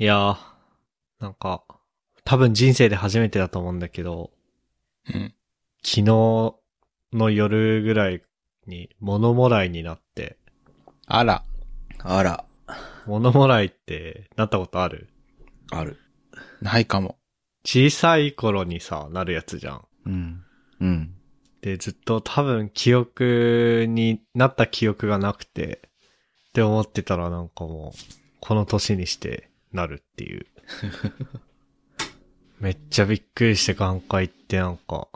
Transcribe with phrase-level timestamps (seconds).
[0.00, 0.36] いやー、
[1.18, 1.64] なんか、
[2.22, 4.30] 多分人生で初めてだと思うんだけど、
[5.12, 5.34] うん。
[5.82, 6.04] 昨日
[7.12, 8.22] の夜ぐらい
[8.68, 10.38] に物もらいになって、
[11.08, 11.42] あら。
[11.98, 12.44] あら、
[13.06, 15.08] 物もらいってなったことある？
[15.72, 15.98] ある。
[16.62, 17.18] ないかも。
[17.64, 19.84] 小さい頃にさ、なるやつじゃん。
[20.06, 20.44] うん。
[20.78, 21.14] うん。
[21.60, 25.80] で、ずっと多分記憶になった記憶がなくて、
[26.50, 27.98] って思ってたらなんかもう、
[28.38, 30.46] この年にしてなるっていう。
[32.60, 35.08] めっちゃびっくりして眼科行ってなんか、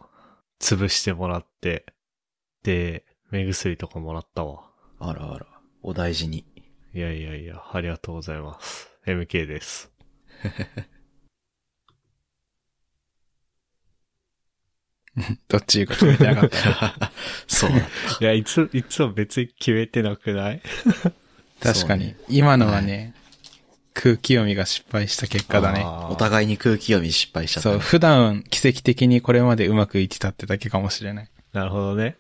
[0.61, 1.87] 潰してもらって、
[2.63, 4.71] で、目薬とかもらったわ。
[5.01, 5.47] あらあら。
[5.83, 6.45] お大事に。
[6.95, 8.91] いやいやいや、ありがとうございます。
[9.07, 9.91] MK です。
[15.49, 17.13] どっち言うか決めてなかった。
[17.47, 17.77] そうだ。
[17.79, 20.63] いや、いつ、いつも別に決めてなくない？
[21.63, 22.15] 確かに。
[22.29, 23.15] 今のはね、
[23.95, 25.85] 空気読みが失敗した結果だね。
[25.85, 27.81] お互いに空気読み失敗しちゃったそう、ね。
[27.81, 31.31] 普段奇跡的にこれまでうまくいってたってだけかもしれない。
[31.53, 32.17] なるほどね。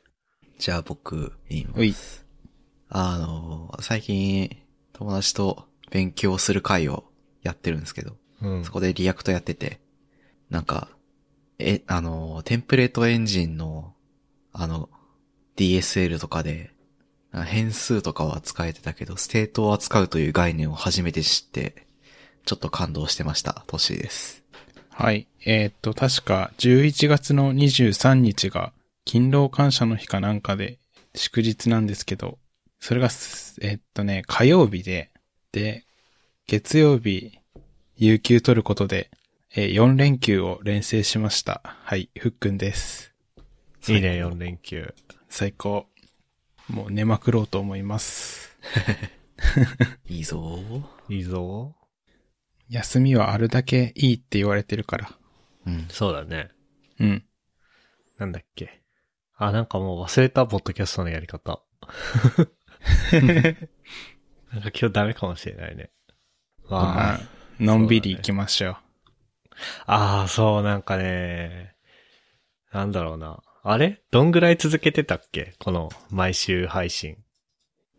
[0.58, 2.26] じゃあ僕、言います。
[2.88, 4.56] あの、最近、
[4.92, 7.04] 友達と勉強する会を
[7.42, 8.72] やってるんですけど、うんそ。
[8.72, 9.80] こで React やってて、
[10.50, 10.88] なんか、
[11.58, 13.94] え、あの、テンプレートエンジンの、
[14.52, 14.90] あの、
[15.56, 16.70] DSL とかで、
[17.32, 21.86] 変数とかは使えてたけど、 state を扱うという概念を初めて知って、
[22.44, 23.64] ちょっと感動してました。
[23.66, 24.42] トッシーです。
[24.90, 25.26] はい。
[25.46, 28.72] えーっと、確か11月の23日が
[29.06, 30.78] 勤労感謝の日かなんかで
[31.14, 32.38] 祝日なんですけど、
[32.78, 35.10] それがす、えーっとね、火曜日で、
[35.52, 35.84] で、
[36.46, 37.38] 月曜日、
[37.96, 39.10] 有給取ることで、
[39.54, 41.62] えー4連休を連成しました。
[41.64, 43.12] はい、ふっくんです。
[43.88, 44.94] いいね、4連休。
[45.28, 45.86] 最高。
[46.68, 48.56] もう寝まくろうと思います。
[50.08, 51.74] いいぞーいいぞ。
[52.68, 55.10] 休みはあるだけいいって言われてるから。
[55.66, 55.86] うん。
[55.88, 56.50] そうだね。
[56.98, 57.24] うん。
[58.18, 58.82] なんだっけ。
[59.36, 61.60] あ、なんかもう忘れた、ポッドキャストのやり方。
[63.12, 63.18] な
[64.58, 65.90] んか今日ダメかもしれないね。
[66.68, 67.20] まあ、まあ、
[67.58, 68.76] のんびり行きましょう。
[69.86, 71.74] ああ、そう、なんかね、
[72.72, 73.42] なんだろうな。
[73.64, 74.02] あれ？
[74.10, 75.54] どんぐらい続けてたっけ？
[75.58, 77.16] この毎週配信。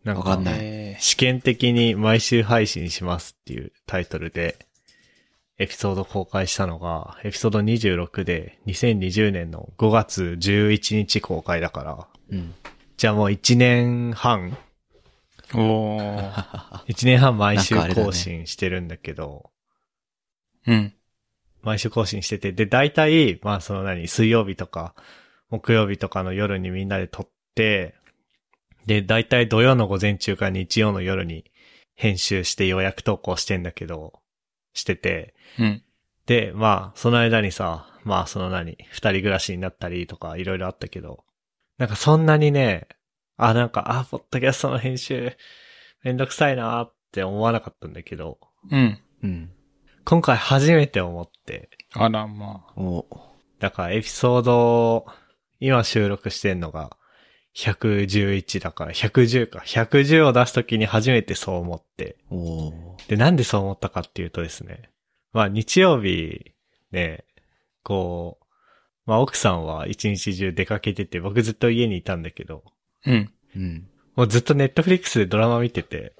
[0.04, 4.58] なんかわかんないえ試験的に毎週配信しますっていうタイトルで、
[5.58, 12.54] エピソード公開したのが、エピソード26で、2020年の5月11日公開だから、うん。
[12.98, 16.32] じゃあもう1年半ー、おー。
[16.88, 19.50] ?1 年半毎週更新してるんだけど、
[20.66, 20.92] うん。
[21.62, 24.94] 毎週更新してて、で、大体、まあその何、水曜日とか、
[25.50, 27.94] 木曜日とかの夜にみんなで撮って、
[28.86, 31.44] で、大体土曜の午前中から日曜の夜に
[31.94, 34.20] 編集して予約投稿してんだけど、
[34.72, 35.82] してて、うん。
[36.26, 41.24] で、まあ、その間にさ、まあその何、二人暮らしになったりとかいろいろあったけど、
[41.78, 42.88] なんかそんなにね、
[43.36, 45.36] あ、なんか、あ、ポッドキャストの編集、
[46.02, 48.38] めんどくさいなって思わなかったんだけど、
[48.70, 48.98] うん。
[49.22, 49.50] うん。
[50.04, 52.80] 今回初めて思って、あら、まあ。
[52.80, 53.06] お
[53.58, 55.06] だからエピソード、
[55.66, 56.96] 今収録してんのが
[57.54, 59.60] 111だから110か。
[59.60, 62.16] 110を出すときに初めてそう思って。
[63.08, 64.90] で、なんでそう思ったかっていうとですね。
[65.32, 66.52] まあ日曜日
[66.90, 67.24] ね、
[67.82, 68.44] こう、
[69.06, 72.64] まあ奥さんは一日中出かけてて僕ずっと家にいたんだけど、
[73.06, 73.30] うん。
[73.54, 73.88] うん。
[74.16, 76.12] もうずっとネットフリックスでドラマ見てて、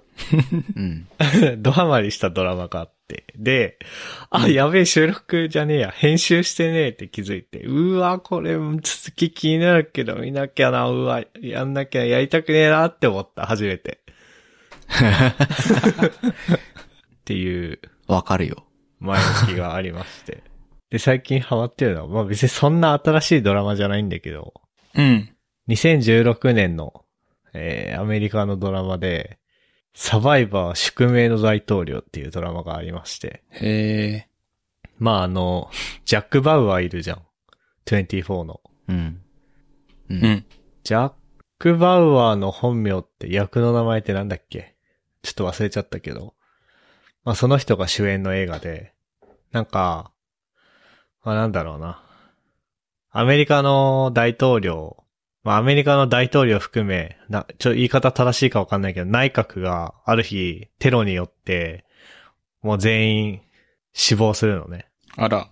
[0.77, 1.09] うん。
[1.59, 2.94] ドハマりしたドラマがあって。
[3.37, 3.79] で、
[4.31, 5.91] あ、やべえ、収録じゃねえや。
[5.91, 7.61] 編集してねえって気づいて。
[7.65, 8.81] うわ、これ続
[9.15, 10.89] き気になるけど見なきゃな。
[10.89, 14.01] うわ、やんなきゃやりたくねえなって思った、初めて。
[16.55, 18.65] っていうわかるよ。
[19.01, 20.43] 前置きがありまして。
[20.91, 24.55] で、最近ハマってるのは、まあ別にそんな新しいドラマじゃないんだけど、
[24.95, 25.31] うん。
[25.69, 27.05] 2016年の、
[27.53, 29.39] えー、アメリカのドラマで、
[29.95, 33.45] サバイバー宿命の大統領っていうドラマがありまして。
[33.51, 34.29] へえ。
[34.99, 35.71] まああの、
[36.05, 37.23] ジャック・バウアーいるじゃん。
[37.87, 38.61] 24の。
[38.89, 39.23] うん。
[40.11, 40.15] う。
[40.15, 40.45] うんん。
[40.83, 41.13] ジャッ
[41.59, 44.75] ク・バウアーの本名って役の名前ってなんだっけ？
[45.23, 46.35] ちょっと忘れちゃったけど。
[47.25, 48.93] まあその人が主演の映画で、
[49.53, 50.11] なんか、
[51.23, 52.03] まあなんだろうな。
[53.11, 55.04] アメリカの大統領、
[55.45, 61.85] まあアメリカの大統領含め、な、ちょ、言い方正しいかわかんないけど、内閣がある日、テロによって、
[62.63, 63.41] もう全員
[63.93, 64.89] 死亡するのね。
[65.17, 65.49] あら。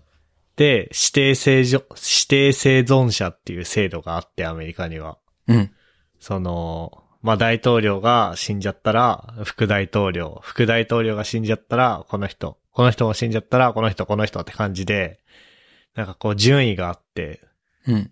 [0.57, 5.19] で、指定生存、指定生存者っていう制度があって、アメリカには。
[5.47, 5.71] うん。
[6.19, 15.21] その、まあ、大統領が死んじゃったら、副大統領、副大統領が死んじゃったら、この人この人も死んじゃったら、この人、この人って感じで、
[15.95, 17.41] なんかこう順位があって、
[17.87, 18.11] うん。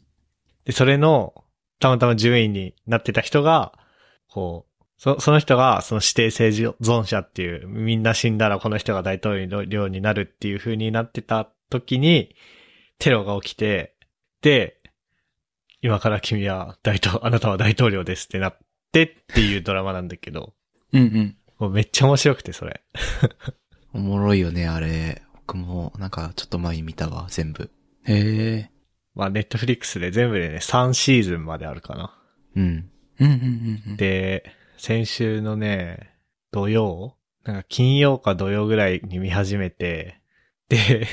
[0.65, 1.40] で、それの、
[1.81, 3.73] たまたま順位になってた人が、
[4.29, 9.35] こう、そその人が、その指定生存者っていう、みんな死んだらこの人が大統
[9.67, 12.37] 領になるっていう風になってた時に、
[12.99, 13.97] テロが起きて、
[14.43, 14.77] で、
[15.81, 18.59] 今から君は大統、あなたは大統領ですってなっ
[18.93, 20.53] てっていうドラマなんだけど、
[20.93, 21.37] うんうん。
[21.59, 22.82] もうめっちゃ面白くて、それ。
[23.94, 25.23] おもろいよね、あれ。
[25.35, 27.71] 僕も、なんか、ちょっと前に見たわ、全部。
[28.05, 28.71] へえ。
[29.15, 32.19] まあ、ネットフリックスで全部でね、3シーズンまであるかな。
[32.57, 32.91] うん。
[33.19, 33.97] うんうんうんうん。
[33.97, 36.15] で、先週のね、
[36.53, 40.21] 土曜なんか金曜か土曜ぐらいに見始めて、
[40.69, 41.07] で、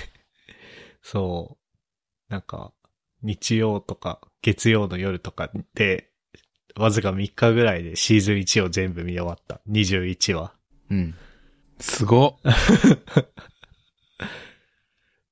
[1.01, 1.57] そ
[2.29, 2.73] う、なんか、
[3.23, 6.11] 日曜とか月曜の夜とかで、
[6.75, 9.61] わずか3日ぐらいでシーズン1を全部見終わった。
[9.69, 10.53] 21話。
[10.91, 11.15] うん。
[11.79, 12.35] すごっ。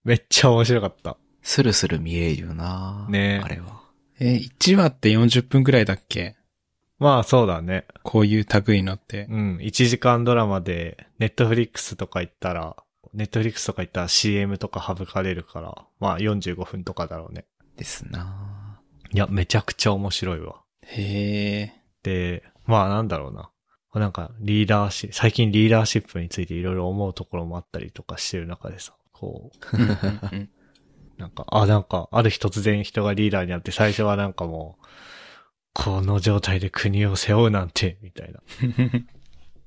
[0.04, 1.18] めっちゃ面白かった。
[1.48, 3.84] スルスル見えるよなねあれは。
[4.20, 6.36] え、1話って40分くらいだっけ？
[6.98, 7.86] まあそうだね。
[8.02, 9.28] こういう類のって。
[9.30, 9.58] うん。
[9.58, 12.76] 1時間ドラマで、ネットフリックスとか行ったら、
[13.14, 17.46] ネットフリックスとか行ったら CM とか省かれるから、まあ45分とかだろうね。
[17.78, 18.80] ですな
[19.14, 20.62] いや、めちゃくちゃ面白いわ。
[20.82, 21.74] へえ。
[22.02, 23.52] で、まあなんだろうな。
[23.94, 30.36] なんかリーダーシップ、最近リーダーシップについていろいろ思うところもあったりとかしてる中でさ、こう、
[31.18, 34.86] なんか、あ、なんか、ある日突然人がリーダーになって最初はなんかもう、
[35.74, 38.40] この状態で国を背負うなんて、みたいな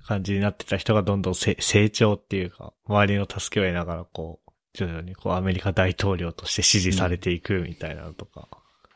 [0.04, 8.48] 感じになってた人がどんどんせ成長っていうか、周りの助けを得ながらこう、徐々にこうアメリカ大統領として支持されていくみたいなのとか、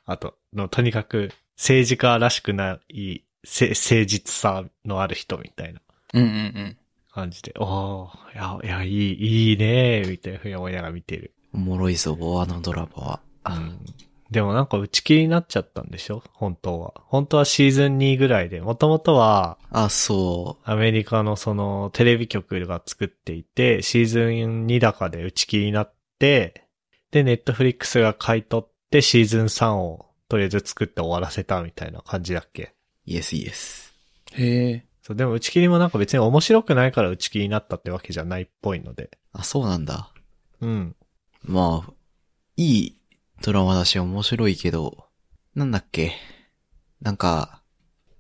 [0.05, 5.81] あと、のとにかく政治家らしくない、せ誠実さのある人みたいな
[6.15, 6.77] うんうんうん。
[7.13, 11.35] 感じで、おー、いや、いや、いい、いいねみたいなふうに思いながら見てる。
[11.55, 13.21] おもろいぞ、あのドラマは。
[13.47, 13.79] うん。
[14.31, 16.23] でもなんか打ち切りになっちゃったんでしょ？
[16.33, 16.95] 本当は。
[17.05, 26.65] 本当はシーズン2ぐらいで、もともとはあ、そアメリカのそのテレビ局が作っていて、シーズン2高で打ち切りになって、
[27.11, 32.63] で、ネットフリックスが買い取ってシーズン3をとりあえず作って終わらせたみたいな感じだっけ？
[32.63, 32.71] う。
[33.05, 33.93] イエスイエス。
[34.33, 34.85] へえ。
[35.03, 39.11] そう、でも打ち切りもなんか別に面白くないから打ち切りになったってわけじゃないっぽいので。
[39.35, 40.11] あ、そうなんだ。
[40.63, 40.97] うん。
[41.45, 41.93] まあ、
[42.57, 42.99] いい
[43.43, 45.07] ドラマだし面白いけど、
[45.55, 46.13] なんだっけ？
[47.01, 47.63] なんか、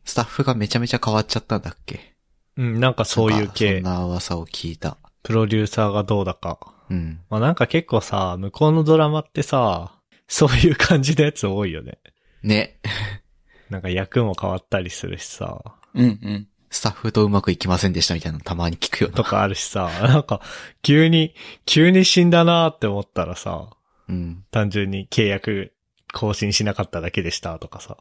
[0.04, 2.14] スタッフがめちゃめちゃ変わっちゃったんだっけ？
[2.56, 4.98] うん、なんかそういう系そん、な噂を聞いた。
[5.22, 6.58] プロデューサーがどうだか。
[6.90, 7.20] うん。
[7.30, 11.98] まあなんか結構さ、向こうのドラマってさ、そういう感じのやつ多いよね。
[12.42, 12.80] ね。
[13.70, 15.62] なんか役も変わったりするしさ、
[15.94, 16.48] うんうん。
[16.72, 19.14] スタッフとうまくいきませんでしたみたいなのたまに聞くよな。
[19.14, 20.40] とかあるしさ、なんか
[20.80, 21.34] 急に、
[21.66, 23.68] 急に死んだなーって思ったらさ、
[24.08, 24.44] うん。
[24.50, 25.74] 単純に契約
[26.14, 27.98] 更新しなかっただけでしたとかさ。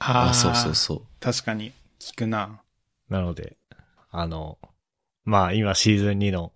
[0.00, 1.02] ああ、そうそうそう。
[1.20, 2.60] 確かに、聞くな。
[3.08, 3.56] なので、
[4.10, 4.58] あの、
[5.24, 6.52] まあ今シーズン2の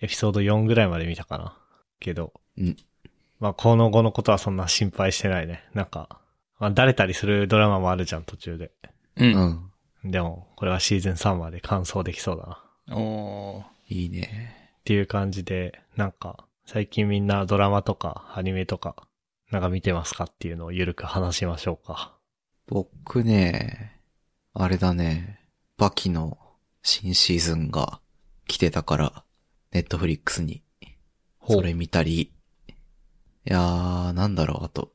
[0.00, 1.58] エピソード4ぐらいまで見たかな。
[1.98, 2.76] けど、うん。
[3.40, 5.64] まあこの後のことはそんな心配してないね。
[5.74, 6.20] なんか、
[6.60, 8.70] まあ、だれたりするドラマもあるじゃん、途中で。
[9.16, 9.24] う。
[9.24, 9.67] うんん。
[10.04, 12.96] でも、これはシーズン3まで完走できそうだな。
[12.96, 13.64] おー。
[13.88, 14.76] いいね。
[14.80, 18.94] っていう感じで、なんか、最近みんなドラマとかアニメとか、
[19.50, 22.14] なんか見てますかっていうのをゆるく話しましょうか。
[22.66, 24.00] 僕ね、
[24.52, 25.40] あれだね、
[25.78, 26.38] バキの
[26.82, 28.00] 新シーズンが
[28.46, 29.24] 来てたから、
[29.72, 30.62] ネットフリックスに、
[31.48, 32.32] それ見たり、い
[33.44, 34.92] やー、なんだろう、あと、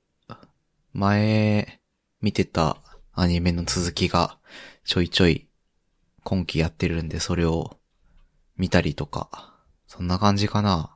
[0.94, 1.80] 前、
[2.22, 2.78] 見てた
[3.14, 4.38] アニメの続きが、
[4.86, 5.48] ちょいちょい、
[6.24, 7.78] 今期やってるんで、それを、
[8.58, 9.54] 見たりとか、
[9.88, 10.96] そんな感じかな。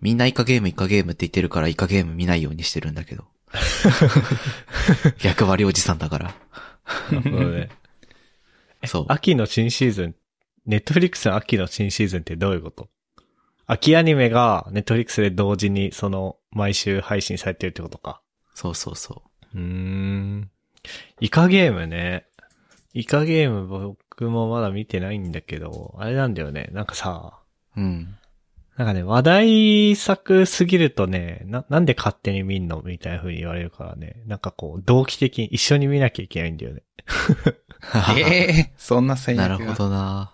[0.00, 3.24] みんなイカゲームイカゲームって言ってるからイカゲーム見ないようにしてるんだけど。
[5.22, 6.34] 役割おじさんだから。
[7.12, 7.68] なるほどね。
[8.86, 9.06] そう。
[9.08, 10.14] 秋の新シーズン、
[10.66, 12.88] ネットフリックスの秋の新シーズンってどういうこと？
[13.66, 18.20] 秋アニメがネットフリックスで同時にその毎週配信されてるってことか。
[18.54, 19.22] そうそうそ
[19.54, 20.50] うーん。
[21.20, 22.26] イカゲームね。
[22.94, 26.68] イカゲーム僕もまだ見てないんだけど、あれなんだよね。
[26.72, 27.40] なんかさ、
[27.76, 27.80] う。
[27.80, 28.16] うん。
[28.76, 32.82] なんかね、話題作すぎるとね、な、なんで勝手に見んの？
[32.82, 34.22] みたいな風に言われるからね。
[34.26, 36.82] なんかこう、同期的に一緒に見なきゃいけないんだよね。
[38.16, 40.32] ええそんな制なるほどな。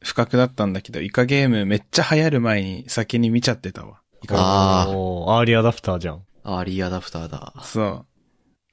[0.00, 4.00] 不覚だったんだけど、イカゲームめっちゃ流行る前に先に見ちゃってたわ。
[4.22, 6.22] イカあーおーアーリーアダプターじゃん。
[6.44, 7.54] アーリーアダプターだ。
[7.62, 8.06] そう。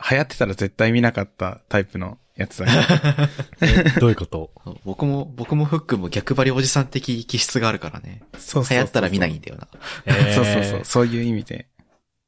[0.10, 2.68] 流行ってたら絶対見なかったタイプのやつだ
[3.60, 4.52] けど ういうこと？
[4.84, 8.22] 僕も、僕もフックも逆張りおじさん的気質があるからね。
[8.34, 8.40] ど。
[8.40, 9.68] そうそうそう流行ったら見ないんだよな。
[10.34, 10.82] そうそうそう。
[10.84, 11.68] そういう意味で。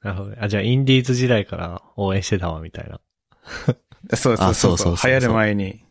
[0.03, 0.38] なるほどね。
[0.39, 3.00] あ、じゃあ、インディーズ時代から応援してたわ、みたいな。
[4.15, 5.84] そうそうそうあそうそうそうそう流行る前に、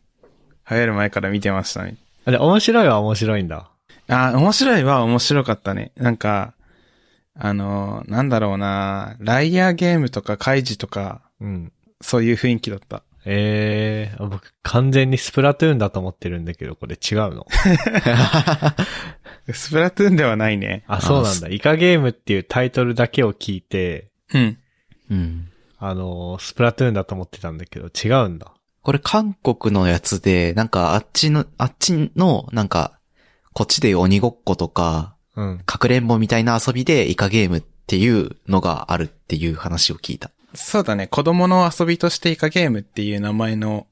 [0.71, 1.97] 流行る前から見てましたね。
[2.25, 3.69] あ、で、面白いは面白いんだ。
[4.07, 5.91] あ、面白いは面白かったね。
[5.97, 6.53] なんか、
[7.37, 11.73] あの、なんだろうな、ライアーゲームとかカイジとか、うん。
[12.01, 13.03] そういう雰囲気だった。
[13.25, 17.47] ええー、あ僕、完全にスプラトゥーンだと思ってるんだけど、これ違うの？
[19.51, 20.83] スプラトゥーンではないね。
[20.87, 21.49] あ、そうなんだ。
[21.49, 24.57] イカゲームっていうタイトルだけを聞いて、うん。
[25.09, 25.49] うん。
[25.79, 28.51] あのー、スプラトゥーンだと思ってたんだけど、違うんだ。
[28.81, 32.99] これ韓国のやつで、なんかあっちの、あっちの、なんか、
[33.53, 35.61] こっちで鬼ごっことか、うん。
[35.65, 40.31] かくれんぼみたいな遊びでイカゲームっていうのがあるっていう話を聞いた。
[40.55, 41.07] そうだね。
[41.07, 43.87] 子供の遊びとしてイカゲームっていう名前の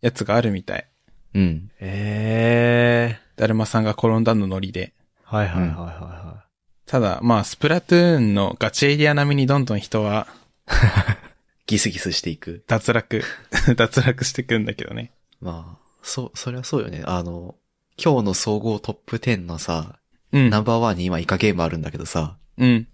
[0.00, 0.88] やつがあるみたい。
[1.34, 1.70] うん。
[1.80, 4.92] ええだるまさんが転んだのノリで。
[5.30, 5.36] ー。
[5.36, 6.44] はいはいはいはいは
[6.86, 10.26] ただ、まあ、スプラトゥーンのガチエリア並みにどんどん人は
[11.66, 12.64] ギスギスしていく。
[12.66, 13.22] 脱落、
[13.76, 15.12] 脱落してくんだけどね。
[15.40, 17.02] まあ、そう、そりゃそうよね。
[17.04, 17.56] あの、
[18.02, 19.98] 今日の総合トップ10のさ、
[20.32, 20.50] うん。
[20.50, 22.88] ナンバーワンに今イカゲームあるんだけどさ、うん。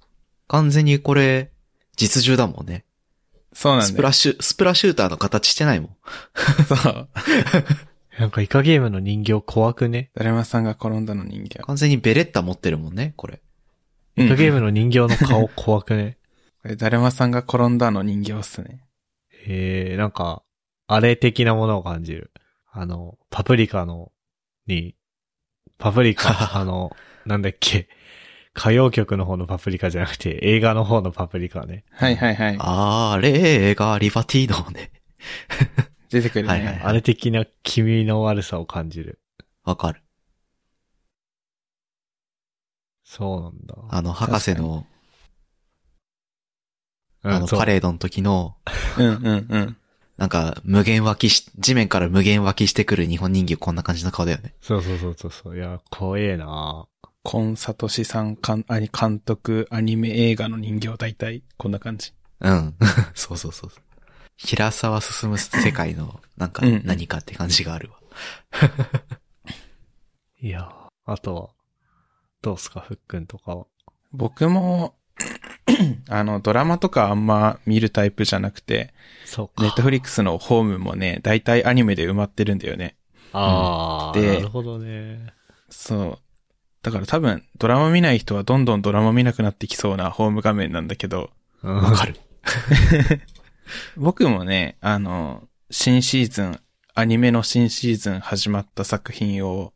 [0.48, 1.52] 完全にこれ、
[1.96, 2.84] 実銃だもんね。
[3.54, 4.12] そうなんだよスプラ。
[4.12, 5.96] シュ、スプラシューターの形してないもん。
[6.68, 7.08] そう。
[8.16, 8.20] い。
[8.20, 10.10] なんかイカゲームの人形怖くね？
[10.14, 11.60] だるまさんが転んだの人形。
[11.60, 13.40] 完全にベレッタ持ってるもんね、これ。
[14.16, 14.60] イカゲーム。
[14.60, 16.18] ムの人形の顔怖くね？
[16.62, 18.80] これだるまさんが転んだの人形っすね。
[19.46, 20.42] ええー、なんか、
[20.86, 22.32] あれ的なものを感じる。
[22.70, 24.12] あの、パプリカの、
[24.66, 24.96] に、
[25.78, 26.94] パプリカ、 あの、
[27.26, 27.88] なんだっけ、
[28.56, 31.84] 歌謡曲の方のパプリカじゃなくて、映画の方のパプリカね。
[31.90, 32.56] はいはいはい。
[32.58, 34.92] あれがリバティーノね。
[36.10, 36.48] 出てくるね。
[36.48, 39.20] はいはいあれ的な気味の悪さを感じる。
[39.64, 40.02] わかる。
[43.02, 43.74] そうなんだ。
[43.90, 44.86] あの、博士の、
[47.22, 48.56] うんあの、パレードの時の、
[48.98, 49.76] うんうんうん。
[50.16, 54.54] なんか、無限湧きし、地面から無限湧きしてくる日本人形こんな感じの顔だよね。
[54.60, 55.56] そうそうそうそうそう。
[55.56, 56.86] いや、怖えな
[57.24, 62.12] コンサトシさんかん、あに監督、アニメ映画の人形大体、こんな感じ。
[62.40, 62.74] うん。
[63.16, 63.70] そうそうそう。
[64.36, 67.98] 平沢進む世界の、なんかうん、何かって感じがあるわ。
[70.38, 70.70] いや、
[71.06, 71.48] あとは、
[72.42, 73.66] どうすか、ふっくんとかは？
[74.12, 74.94] 僕も、
[76.10, 78.92] あの、ドラマとかあんま見るタイプじゃなくて、
[79.24, 79.62] そうか。
[79.62, 82.96] ネットフリックスのホームもね、大体アニメで埋まってるんだよね。
[83.32, 85.32] ああ、でなるほどね。
[85.70, 86.23] そう。
[86.84, 91.30] だから多分、ドラマ見ない人はどんどんドラマ見なくなってきそうなホーム画面なんだけど、
[91.62, 92.14] わわかる。
[93.96, 96.60] 僕もね、あの、新シーズン、
[96.94, 99.72] アニメの新シーズン始まった作品を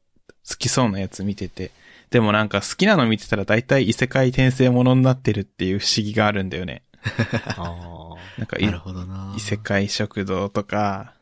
[0.47, 1.71] 好きそうなやつ見てて、
[2.11, 6.83] でもなんか好きなの見てたら大体異世界転生ものになってるっていう不思議があるんだよね。
[7.57, 11.15] あなんかいなるほどな異世界食堂とか、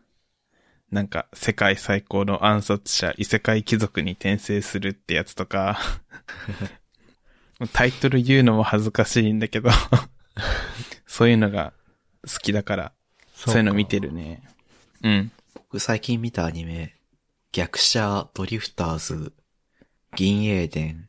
[0.91, 5.79] なんか世界最高の暗殺者、異世界貴族に転生するってやつとか、
[7.73, 9.71] タイトル言うのも恥ずかしいんだけど、
[11.07, 11.73] そういうのが
[12.27, 12.93] 好きだから、
[13.35, 14.43] そそういうの見てるね。
[15.03, 15.33] うん。
[15.55, 16.97] 僕最近見たアニメ、
[17.53, 19.33] 逆者、ドリフターズ、
[20.15, 21.09] 銀英伝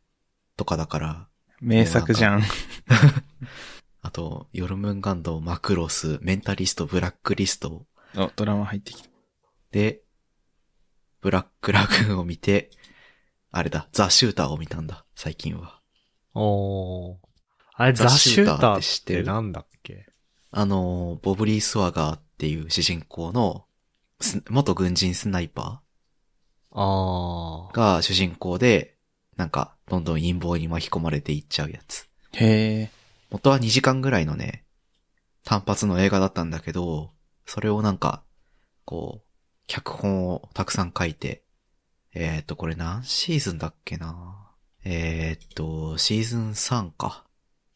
[0.56, 1.28] とかだから、
[1.60, 2.42] 名作じゃん。
[4.02, 9.07] あと、ヨルムンガンド、マクロス、メンタリスト、ブラックリストお、ドラマ入ってきた。
[9.70, 10.02] で、
[11.20, 12.70] ブラックラグーンを見て、
[13.50, 15.80] あれだ、ザ・シューターを見たんだ、最近は。
[16.34, 17.16] おー
[17.74, 20.06] あれ、ザザ・シューターっって知ってなんだっけ？
[20.50, 23.66] あの、ボブリー・スワガーっていう主人公の、
[24.20, 25.82] ス元軍人スナイパ
[26.72, 28.96] あーが主人公で、
[29.36, 32.08] なんか、どんどん陰謀に巻き込まれていっちゃうやつ。
[32.32, 32.90] へえ。
[33.30, 34.64] 元は2時間ぐらいのね、
[35.44, 37.12] 単発の映画だったんだけど、
[37.46, 38.24] それをなんか、
[38.84, 39.27] こう、
[39.68, 41.44] 脚本をたくさん書いて、
[42.14, 44.50] えーっと、これ何シーズンだっけな？
[44.84, 47.24] えーっと、シーズン3か。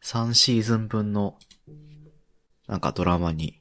[0.03, 1.39] 3シーズン分の、
[2.67, 3.61] なんかドラマに、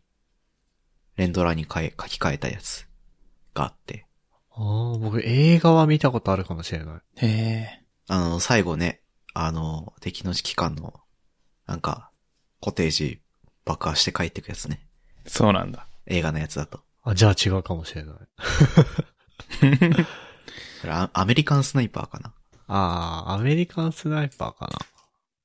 [1.18, 2.88] 連ドラに変え、書き換えたやつ
[3.54, 4.08] があって、
[4.52, 4.62] あ。
[4.62, 7.26] ああ、僕映画は見たことあるかもしれない。
[7.26, 7.84] へえ。
[8.08, 9.02] あの、最後ね、
[9.34, 11.02] あの、敵の指揮官の、
[11.68, 12.10] なんか、
[12.60, 13.22] コテージ
[13.66, 14.88] 爆破して帰ってくやつね。
[15.28, 15.88] そうなんだ。
[16.06, 16.82] 映画のやつだと。
[17.04, 18.16] あ、じゃあ違うかもしれない。
[20.88, 22.34] アアメリカンスナイパーかな？
[22.68, 24.78] ああ、アメリカンスナイパーかな。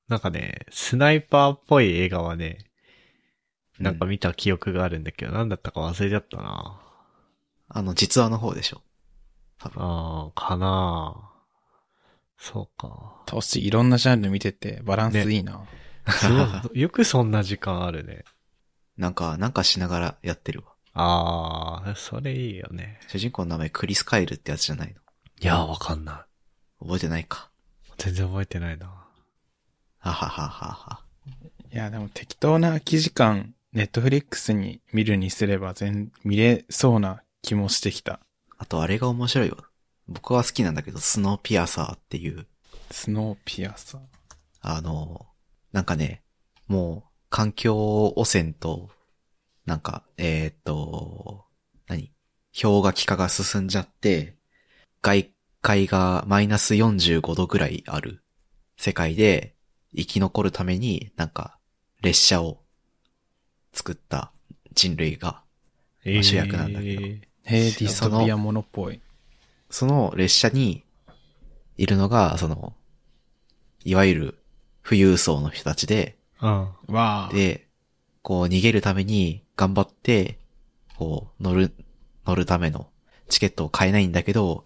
[0.09, 2.59] なんかね、スナイパーっぽい映画はね、
[3.79, 6.81] なんか見た記憶があるんだけど、なんだったか忘れちゃったな。
[7.69, 8.83] あの、実話の方でしょ？
[9.59, 9.83] 多分。
[9.83, 11.33] ああ、かな
[12.39, 13.23] そうか。
[13.27, 15.67] トシいろんなジャンル見てて、バランスいいな。
[16.09, 16.81] すごい。
[16.81, 18.25] よくそんな時間あるね。
[18.97, 20.76] なんか、なんかしながらやってるわ。
[20.99, 23.01] ああ、それいいよね。
[23.09, 24.95] 主人公の名前クリス・カイルってやつじゃないの？
[25.41, 26.27] いや、わかんな
[26.81, 27.51] 覚えてないか。
[27.89, 27.93] い。
[27.99, 28.87] 全然覚えてないな。
[28.87, 31.01] ははははは。
[31.71, 38.21] いや、でも適当な空き時間、ネットフリックスに見るにすれば全、見れそうな気もしてきた。
[38.57, 39.59] あと、あれが面白いよ。
[40.09, 42.47] 僕は好きなんだけど、スノーピアサーっていう、
[42.91, 44.01] スノーピアサー。
[44.63, 45.27] あの、
[45.73, 46.23] なんかね、
[46.69, 48.89] もう、環境汚染と、
[49.67, 51.45] なんか、えーっと、
[51.89, 52.13] 何？
[52.59, 54.37] 氷河期化が進んじゃって、
[55.03, 55.31] 外
[55.61, 58.23] 界がマイナス45度ぐらいある
[58.77, 59.55] 世界で
[59.95, 61.59] 生き残るために、なんか、
[62.01, 62.63] 列車を
[63.73, 64.33] 作った
[64.73, 65.43] 人類が、
[66.05, 69.01] え主役なんだけどへえ、ディストピアものっぽい。
[69.69, 70.85] その列車に
[71.77, 72.75] いるのが、その、
[73.85, 74.39] いわゆる
[74.85, 76.69] 富裕層の人たちで、うん。
[76.87, 77.31] わあ。
[77.33, 77.66] で、
[78.27, 80.41] こう逃げるために頑張って、
[80.97, 81.73] こう乗る、
[82.27, 82.89] 乗るための
[83.29, 84.65] チケットを買えないんだけど、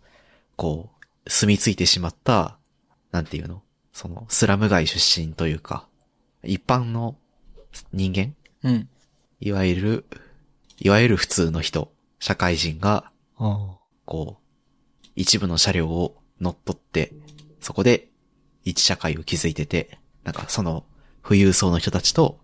[0.56, 0.88] こ
[1.26, 2.56] う、住み着いてしまった、
[3.12, 3.62] なんていうの？
[3.92, 5.86] その、スラム街出身というか、
[6.42, 7.18] 一般の
[7.92, 8.34] 人間？
[8.62, 8.88] うん。
[9.40, 10.04] いわゆる、
[10.78, 13.70] いわゆる普通の人、社会人が、うん。
[14.06, 17.12] こう、一部の車両を乗っ取って、
[17.60, 18.08] そこで
[18.64, 20.86] 一社会を築いてて、なんかその
[21.22, 22.40] 富裕層の人たちと、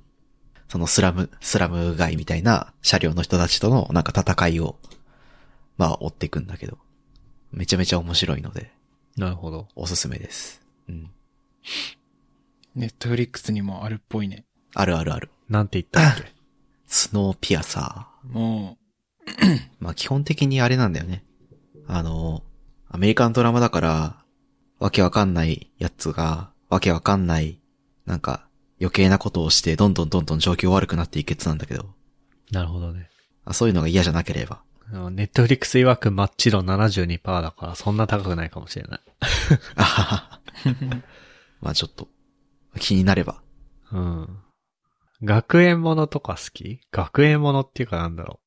[0.68, 4.76] そのスラム、スラム街みたいな車両の人たちとのなんか戦いを、
[5.76, 6.78] まあ追っていくんだけど、
[7.52, 8.72] めちゃめちゃ面白いので、
[9.16, 9.68] なるほど。
[9.74, 10.60] おすすめです。
[10.88, 11.10] うん。
[12.74, 14.44] ネットフリックスにもあるっぽいね。
[14.74, 15.30] あるあるある。
[15.48, 16.32] なんて言ったっけ？
[16.86, 19.60] スノーピアサもー。
[19.80, 21.24] まあ基本的にあれなんだよね。
[21.86, 22.42] あの、
[22.88, 24.24] アメリカンドラマだから、
[24.78, 27.60] わけわかんないやつが、わけわかんない、
[28.04, 28.45] なんか、
[28.80, 31.94] 余計なことをして、どんどんどんどん状況悪くなっていくやつなんだけど、
[32.50, 33.08] なるほどね。
[33.44, 34.62] あそういうのが嫌じゃなければ。
[35.10, 39.00] ネットフリックス曰くマッチ度72%だからそんな高くないかもしれない。
[39.74, 40.40] あはは
[41.60, 42.08] まあちょっと、
[42.78, 43.42] 気になれば。
[43.90, 44.38] うん。
[45.24, 46.80] 学園ものとか好き？
[46.92, 48.46] 学園ものっていうかなんだろう。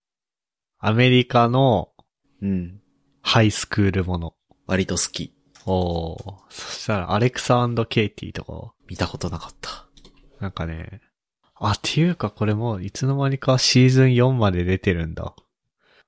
[0.77, 1.89] アメリカの
[2.41, 2.79] うん。
[3.21, 4.33] ハイスクールもの。
[4.65, 5.33] 割と好き。
[5.65, 6.35] おー。
[6.49, 9.88] そしたらアレクサケイティとか、見たことなかった。
[10.39, 11.01] なんかね、
[11.55, 15.35] あ、っていうかこれもういつの間にかシーズン4まで出てるんだ。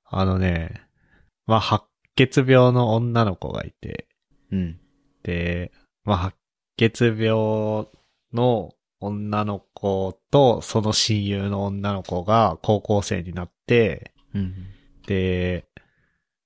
[0.06, 0.84] あのね、
[1.46, 4.08] まあ、白血病の女の子がいて、
[4.52, 4.80] うん。
[5.24, 5.72] で、
[6.04, 6.38] まあ、白
[6.78, 7.88] 血病
[8.34, 14.67] の女の子とその親友の女の子が高校生になって、うん。
[15.08, 15.65] で、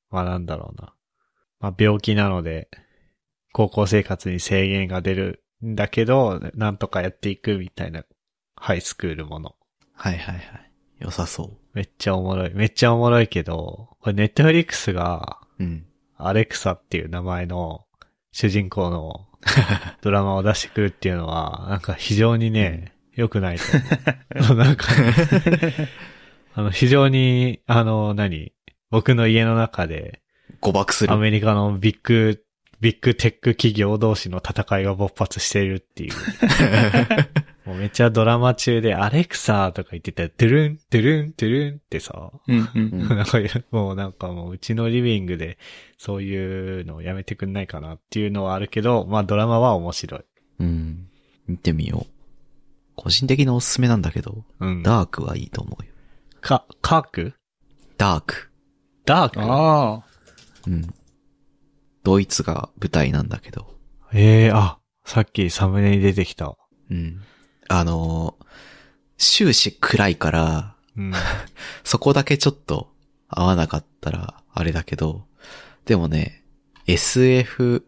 [0.10, 0.93] まあなんだろうな。
[1.60, 2.69] まあ病気なので、
[3.52, 8.04] 高校生活に制限が出るんだけど、なんとかやっていくみたいな
[8.56, 9.56] ハイスクールもの。
[9.93, 10.71] はいはいはい。
[10.99, 12.54] 良さそめっちゃおもろい。
[12.54, 15.63] めっちゃおもろいけど、これネットフリックスがう。
[15.63, 15.86] うん。
[16.17, 17.86] アレクサっていう名前の
[18.32, 19.28] 主人公の
[20.01, 23.63] ドラマを出してくるっていうのは、なんか非常にね、良くないと。
[24.56, 25.13] なんかね、
[26.54, 28.54] あの、非常に、あの、何？
[28.91, 30.21] 僕の家の中で、
[30.62, 31.17] 誤爆するア。
[31.17, 32.43] メリカのビッグ、
[32.86, 36.13] ビッグテック企業同士の戦いが勃発しているっていう。
[37.67, 42.69] もうめっちゃドラマ中で、アレクサとか言ってたら、ドゥルン、ドゥルン、ドゥルンってさ、う、うん、う。
[42.76, 43.39] うんんなんか、
[43.71, 45.58] もうなんかもううちのリビングで
[45.98, 50.21] そういうのをやめてくんないかなっていうのはあるけど、まあドラマは面白い。
[50.60, 51.08] うん。
[51.48, 52.12] 見てみよう。
[52.95, 54.84] 個人的なおすすめなんだけど、うん。
[54.84, 55.91] ダークはいいと思うよ。
[56.39, 57.34] か、カーク？
[57.98, 58.52] ダーク。
[59.06, 59.41] ダーク？
[59.41, 60.04] ああ。
[60.67, 60.93] うん。
[62.06, 63.76] ドイツが舞台なんだけど。
[64.13, 66.56] ええあ、さっきサムネに出てきた。
[66.89, 67.22] うん。
[67.68, 68.46] あのー
[69.18, 71.13] 終始暗いから、うん。
[71.84, 72.91] そこだけちょっと
[73.28, 75.26] 合わなかったらあれだけど、
[75.86, 76.44] でもね、
[76.86, 77.86] SF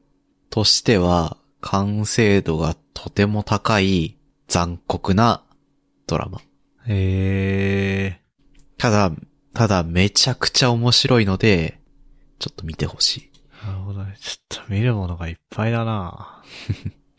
[0.50, 5.44] としては完成度がとても高い残酷な
[6.08, 6.42] ドラマ。
[6.88, 8.22] ええ
[8.78, 9.12] ただ、
[9.54, 11.82] ただめちゃくちゃ面白いので、
[12.40, 13.30] ちょっと見てほしい。
[13.88, 14.16] ほどね。
[14.20, 16.44] ちょっと見るものがいっぱいだな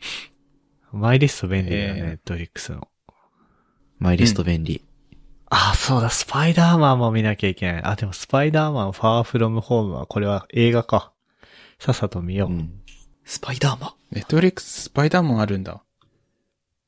[0.93, 2.87] マイリスト便利だよね、えーネットフリックスの。
[3.97, 4.85] マイリスト便利。
[5.49, 7.83] あ、そうだ、スパイダーマンも見なきゃいけない。
[7.83, 11.11] あ、でもスパイダーマンファーフロムホームは、これは映画か。
[11.79, 12.49] さっさと見よう。
[12.49, 12.81] うん。
[13.25, 14.15] スパイダーマン？
[14.15, 15.83] ネットフリックススパイダーマンあるんだ。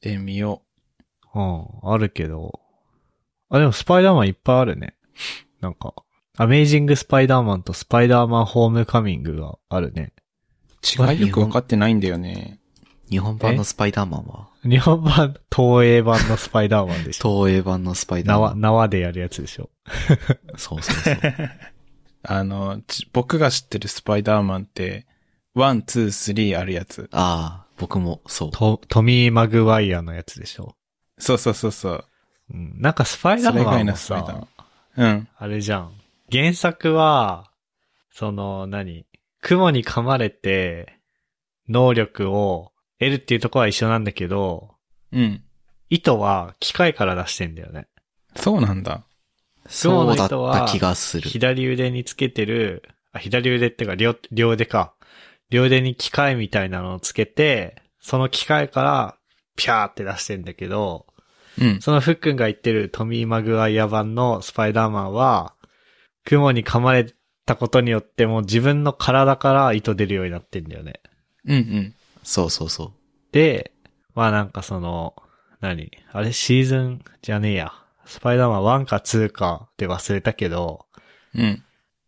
[0.02, 0.62] で、見よ
[1.34, 2.60] うん、あるけど。
[3.50, 4.96] あ、でもスパイダーマンいっぱいあるね。
[5.60, 5.94] なんか、
[6.41, 10.12] アメイジングスパイダーマンとスパイダーマンホームカミングがあるね。
[10.84, 12.60] 違いよくわかってないんだよね。
[13.12, 17.45] 日本版のスパイダーマンは、日本版、東映版のスパイダーマンでしょ。
[17.45, 18.62] 東映版のスパイダーマ縄、ン。
[18.62, 19.69] 縄でやるやつでしょ。
[20.58, 21.19] そうそうそう。
[22.23, 25.06] あの、ち僕が知ってるスパイダーマンって、
[25.54, 27.08] one、two、three あるやつ。
[27.12, 28.51] ああ、僕もそう。
[28.51, 30.75] ト、トミー・マグワイアのやつでしょ。
[31.19, 32.06] そうそうそうそう。
[32.51, 32.82] うん。
[32.82, 34.47] なんかスパイダーマンもさ
[34.97, 35.27] ン、うん。
[35.38, 36.00] あれじゃん。
[36.32, 37.52] 原作は、
[38.12, 39.06] その、何？
[39.41, 41.00] 雲に噛まれて、
[41.67, 44.76] 能力を得るっていうところは一緒なんだけど、
[45.12, 45.44] うん。
[45.89, 47.88] 糸は機械から出してんだよね。
[48.36, 49.04] そうなんだ。
[49.67, 51.30] そうだった気がする。
[51.30, 54.94] 左腕につけてる、あ、左腕ってか両、両腕か。
[55.50, 59.17] 両腕に機械みたいなのをつけて、その機械から、
[59.58, 61.08] ピャーって出してんだけど、
[61.60, 61.82] うん。
[61.82, 65.54] そのフックンが言ってるトミー・マグワイア版のスパイダーマンは、
[66.25, 67.13] 雲に噛まれ
[67.45, 71.01] たことによってもう自分の体から糸出るようになってんだよね。
[71.45, 71.95] うんうん。
[72.23, 72.91] そうそうそう。
[73.31, 73.71] で、
[74.13, 75.15] まあなんかその、
[75.60, 75.91] 何？
[76.12, 76.34] あれ？
[76.34, 77.73] シーズンじゃねえや。
[78.05, 80.86] スパイダーマン1か2かで忘れたけど、
[81.34, 81.63] うん。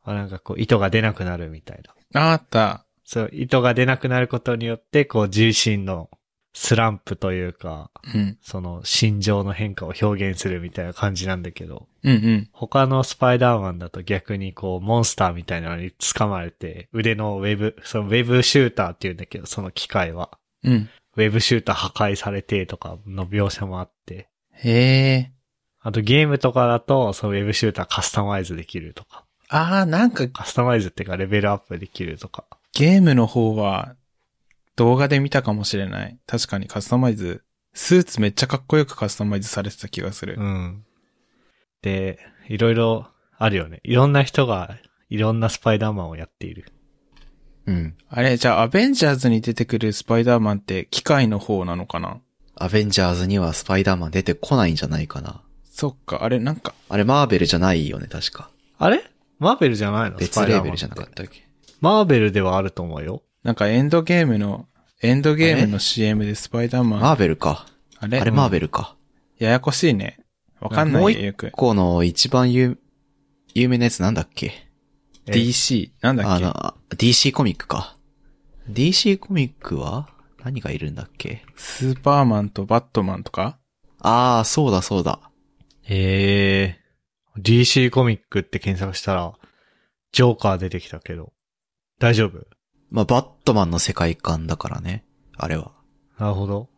[0.06, 1.82] まあなんかこう糸が出なくなるみたい
[2.14, 2.22] な。
[2.22, 2.86] ああった。
[3.06, 6.10] そう、糸が出なくなることによって、こう自身の
[6.54, 8.38] スランプというか、うん。
[8.42, 12.50] その心情の変化を表現するみたいな感じなんだけど、うんうん。
[12.52, 20.30] 他のスパイダーマンだと逆にこうモンスターみたいなのに掴まれて、腕のウェブ、そのウェブシューターって言うんだけど、その機械は。
[20.64, 20.90] うん。
[21.16, 24.30] ウェブシューター破壊されてとかの描写もあって。
[24.52, 25.32] へえ。
[25.82, 29.26] あとゲームとかだと、そのウェブシューターカスタマイズできるとか。
[29.50, 32.46] ああ、なんかカスタマイズっていうかレベルアップできるとか。
[32.74, 33.96] ゲームの方は
[34.76, 36.18] 動画で見たかもしれない。
[36.26, 40.36] 確かにカスタマイズ、スーツめっちゃかっこよくカスタマイズされてた気がする。
[40.38, 40.86] うん。
[41.82, 43.08] で、いろいろ
[43.38, 43.82] あるよね。
[43.84, 44.78] いろんな人が
[45.10, 46.72] いろんなスパイダーマンをやっている。
[47.66, 47.96] うん。
[48.10, 52.20] あれ、じゃあアベンジャーズに出てくるスパイダーマンって機械の方なのかな？
[52.56, 55.42] アベンジャーズにはスパイダーマン出てこないんじゃないかな。
[55.64, 58.50] そっか、あれなんか、あれマーベルじゃないよね、確か。
[58.78, 59.04] あれ？
[59.40, 60.18] マーベルじゃないの？
[60.18, 61.48] 別レーベルじゃなかったっけ？
[61.82, 63.24] マーベルではあると思うよ。
[63.44, 64.68] なんかエンドゲームの、
[65.02, 67.66] エンドゲームの CM でスパイダーマン、マーベルか。
[68.00, 68.20] あれ？
[68.20, 68.96] あれマーベルか。
[69.38, 70.20] ややこしいね。
[70.62, 71.52] わかんなもういよ、よく。
[71.52, 72.80] この一番有、
[73.54, 74.54] 有名なやつなんだっけ？
[75.28, 76.46] え？DC、なんだっけ？
[76.46, 77.98] あの、あ DC コミックか。
[78.70, 80.08] DC コミックは
[80.42, 81.44] 何がいるんだっけ？
[81.58, 83.58] スーパーマンとバットマンとか？
[84.00, 85.20] ああ、そうだそうだ。
[85.90, 89.34] えー、DC コミックって検索したら、
[90.14, 91.34] ジョーカー出てきたけど、
[92.00, 92.46] 大丈夫？
[92.94, 95.04] まあ、バットマンの世界観だからね。
[95.36, 95.72] あれは。
[96.20, 96.70] なるほど。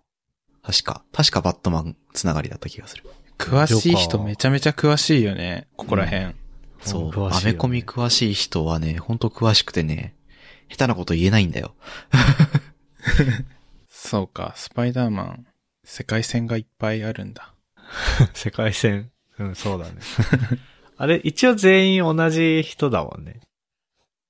[0.64, 3.04] 確か、確かバットマンつながりだった気がする。
[3.38, 5.68] 詳しい人めちゃめちゃ詳しいよね。
[5.76, 6.34] ここら辺。
[6.80, 7.10] そう。
[7.10, 10.16] 詳しいよねアメコミ詳しい人はね、ほんと詳しくてね、
[10.70, 11.76] 下手なこと言えないんだよ。
[13.90, 15.46] そうか、スパイダーマン、
[15.84, 17.54] 世界線がいっぱいあるんだ。
[18.34, 19.12] 世界線。
[19.38, 19.96] うん、そうだね。
[20.96, 23.42] あれ、一応全員同じ人だもんね。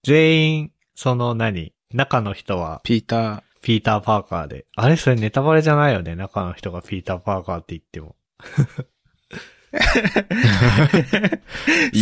[0.01, 1.74] 全員、その何？
[1.95, 4.65] 中の人はピーター、ピーター・パーカーで。
[4.75, 6.15] あれそれネタバレじゃないよね。
[6.15, 8.15] 中の人がピーター・パーカーって言っても。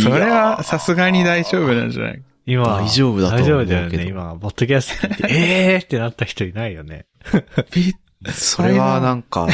[0.02, 2.22] それはさすがに大丈夫なんじゃない？
[2.46, 4.04] 今、大丈夫だと思う大丈夫だよね。
[4.06, 7.06] 今、ボットキャスト聞いて、 えーってなった人いないよね。
[7.72, 7.94] ピ
[8.32, 9.48] それはなんか、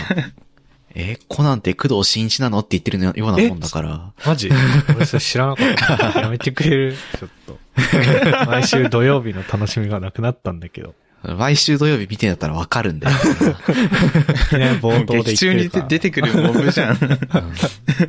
[0.95, 4.13] え、コナンって工藤新一なのって言ってるようなもんだから。
[4.27, 4.51] マジ？
[4.97, 6.21] 俺それ知らなかった。
[6.21, 6.97] やめてくれる？
[7.19, 7.59] ちょっと。
[8.47, 10.95] 毎週土曜日の楽しみがなくなったんだけど。
[11.23, 13.17] 毎週土曜日見てんだったらわかるんだよ。
[13.17, 15.87] いきなり冒頭で言って劇中にるから。
[15.87, 16.99] 出てくるモブじゃん。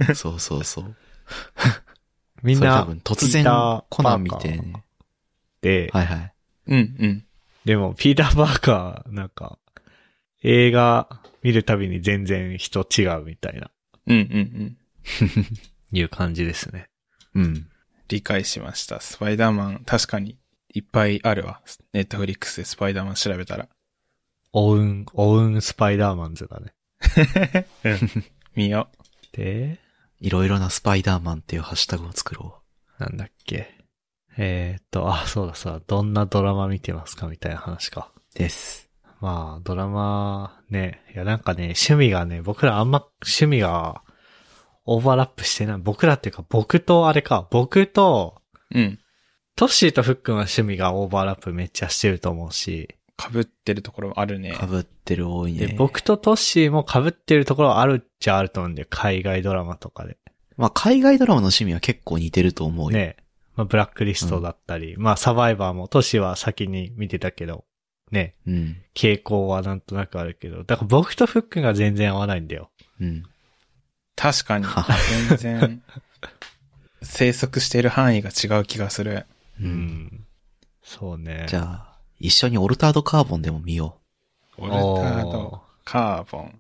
[0.10, 0.96] うんそうそうそう。
[2.42, 3.44] みんな突然
[3.90, 4.84] コナン見てね。
[5.62, 6.34] で、はいはい。
[6.68, 7.24] うんうん。
[7.66, 9.60] でも、ピーター・パーカー、なんか、
[10.42, 13.72] 映画見るたびに全然人違うみたいな、
[14.08, 14.78] うんうんうん。
[15.98, 16.90] いう感じですね。
[17.34, 17.68] うん。
[18.08, 19.00] 理解しました。
[19.00, 20.38] スパイダーマン、確かに
[20.74, 21.62] いっぱいあるわ。
[21.94, 23.70] ネットフリックスでスパイダーマン調べたら。
[24.54, 26.74] オウン、オウン・スパイダーマンズだね。
[28.56, 28.90] 見よ
[29.32, 29.80] で、
[30.20, 32.62] いろいろなスパイダーマンっていうハッシュタグを作ろ
[33.00, 33.78] なんだっけ。
[34.38, 38.12] えーっと、あ、そうださ、どんなドラマ見てますかみたいな話か。
[38.36, 38.38] う。
[38.38, 38.91] です。
[39.22, 44.02] まあ、ドラマ、ね、いやなんかね、趣味がね、僕らあんま趣味が
[44.86, 45.78] オーバーラップしてない。
[45.78, 48.80] 僕らっていうか、僕とあれか、僕と、う。
[48.80, 49.00] うん。
[49.56, 54.54] トッシーとフックンは趣味がオーバーラップめっちゃしてると思うし、被ってるところあるね。
[54.54, 55.76] 被ってる多いで、ね。
[55.78, 58.88] 僕とトッシーも被ってるところあるっちゃあると思うんだよ。
[58.90, 60.18] 海外ドラマとかで。
[60.58, 62.98] まあ、海外ドラマの趣味は結構似てると思うよ。
[62.98, 63.18] ね。
[63.56, 67.66] まあ、ブラックリストだったり、まあ、サバイバーも、都市は先に見てたけど、
[68.12, 68.78] ね、うん。
[68.94, 72.70] 傾向はなんとなくあるけど、だから僕とフックが全然合わないんだよ。
[73.00, 73.24] うん。
[74.16, 74.66] 確かに、
[75.30, 75.84] 全然、
[77.02, 79.26] 生息している範囲が違う気がする。
[79.60, 79.64] う。
[79.64, 80.26] うんん。
[80.84, 81.46] そうね。
[81.48, 83.98] じゃあ、一緒にオルタードカーボンでも見よ
[84.58, 86.60] オルタード、おカーボン。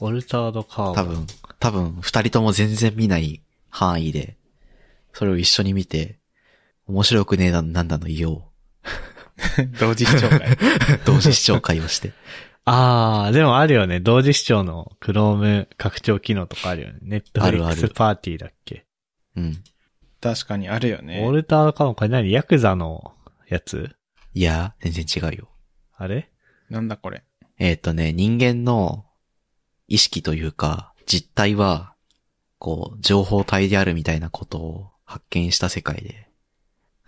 [0.00, 0.92] オルタードカーボう。
[0.92, 0.94] ン。
[0.94, 1.26] 多分、
[1.58, 4.36] 多分、二人とも全然見ない範囲で、
[5.12, 6.18] それを一緒に見て、
[6.86, 8.44] 面白くねえな、なんだの言お
[9.80, 10.52] 同時視聴会。
[10.52, 10.56] う。
[11.04, 12.12] 同時視聴会をして。
[12.64, 13.98] あー、でもあるよね。
[14.00, 16.98] 同時視聴の Chrome 拡張機能とかあるよね。
[17.02, 18.86] ネットフリックスあるあるパーティーだっけ？
[19.36, 19.62] うん。
[20.20, 21.32] 確かにあるよねオ。
[21.32, 22.30] ルタードカーボン、これ何？
[22.30, 23.14] ヤクザの
[23.48, 23.90] やつ？
[24.34, 25.48] いや、全然違うよ。
[25.96, 26.30] あれ？
[26.70, 27.24] なんだこれ？
[27.58, 29.04] えっ、とね、人間の
[29.88, 31.94] 意識というか、実体は、
[32.58, 36.28] こう、情報体であるみたいなことを発見した世界で、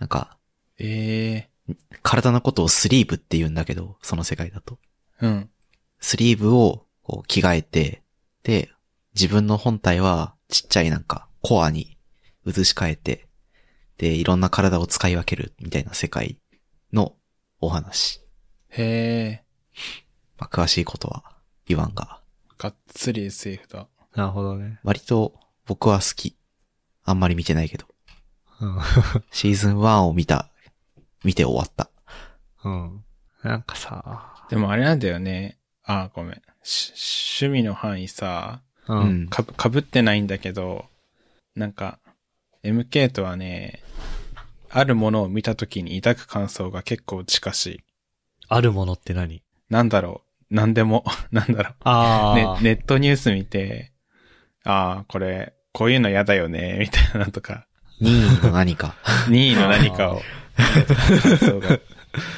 [0.01, 0.37] なんか、
[0.79, 1.49] え
[2.03, 4.79] 体のことをスリーブって言うんだけど、その世界だと。
[5.22, 5.50] えうん。
[6.00, 8.03] スリーブをこう着替えて、
[8.42, 8.70] で、
[9.14, 11.96] 自分の本体はちっちゃいなんかコアに
[12.46, 13.27] 移し替えて、
[13.96, 16.38] で、いろんな体を使い分けるみたいな世界
[16.92, 17.14] の
[17.61, 18.20] お話。
[18.68, 19.44] へえ、
[20.38, 21.22] まあ、詳しいことは
[21.66, 22.20] 言わんが、
[22.59, 23.88] がっつり SF だ。
[24.14, 24.81] なるほどね。
[24.85, 25.35] 割と
[25.66, 26.37] 僕は好き。
[27.05, 27.87] あんまり見てないけど。
[28.61, 28.79] うん。
[29.31, 30.50] シーズン1を見た、
[31.24, 31.90] 見て終わった。
[32.64, 33.04] うん。
[33.42, 35.58] なんかさ、でもあれなんだよね。
[35.84, 36.42] あ、ごめん。
[36.62, 38.94] し趣味の範囲さ、う。
[38.94, 39.28] うんん。
[39.28, 40.87] かぶ、かぶってないんだけど、
[41.54, 41.98] なんか、
[42.62, 43.82] MK とはね、
[44.70, 47.80] あるものを見たときに抱く感想が結構近しい。
[48.48, 49.42] あるものって何？
[49.70, 50.54] なんだろう。
[50.54, 51.74] なんでも、 なんだろう。
[51.80, 53.92] あねあ、、ネットニュース見て、
[54.64, 57.66] ああ、これ、こういうの嫌だよね、みたいなのとか、
[58.00, 58.94] 任意の何か。
[59.28, 60.22] 任意の何かを、
[60.56, 61.78] 感想が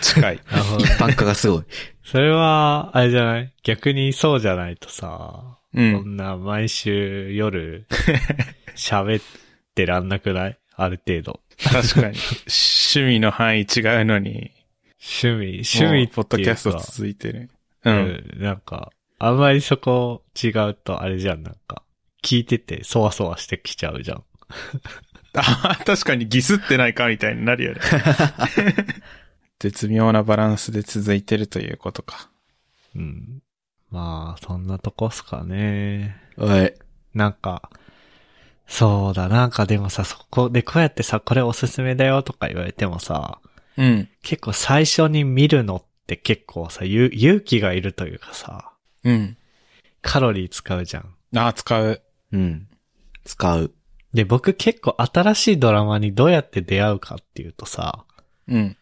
[0.00, 0.34] 近い。
[0.36, 0.86] 一。
[0.98, 1.62] 般化がすごい。
[2.04, 3.52] それは、あれじゃない？
[3.62, 6.14] 逆にそうじゃないとさ、うこん。
[6.14, 7.86] んな毎週夜、
[8.76, 9.24] 喋っ
[9.74, 10.58] てらんなくない？
[10.76, 11.40] ある程度。
[11.58, 12.18] 確かに。
[12.18, 14.52] 趣味の範囲違うのに、
[15.24, 17.50] 趣味、趣味ポッドキャスト続いてる。
[17.84, 17.90] う。
[17.90, 18.42] うんん。
[18.42, 21.82] なんか、あんまりそこ違うとあれじゃん、なんか。
[22.22, 24.24] 聞いてて、そわそわしてきちゃうじゃん。
[25.36, 27.80] あ確かにギスってないかみたいになるよね。
[29.58, 32.30] 絶妙なバランスで続いてるということか。
[32.94, 33.42] うん。
[33.90, 36.16] まあ、そんなとこっすかね。
[36.36, 36.74] はい。
[37.14, 37.70] なんか、
[38.66, 43.40] そうだ、なんかでもさ、そこでこうやってさ、これおすすめだよとか言われてもさ、
[43.76, 44.08] うん。
[44.22, 48.72] 結構最初に見るのって結構さ、ゆ勇気がいるというかさ、
[49.04, 49.36] うん。
[50.02, 51.14] カロリー使うじゃん。
[51.36, 52.02] ああ、使う。
[52.32, 52.68] うん。
[53.24, 53.72] 使う。
[54.14, 58.04] で、僕結構新しいドラマにどうやって出会うかっていうとさ、
[58.48, 58.76] うん。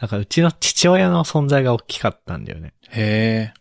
[0.00, 2.74] なんかうちの父親の存在が大きかったんだよね。
[2.90, 3.54] へえ。